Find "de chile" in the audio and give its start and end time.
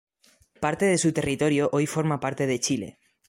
2.47-2.99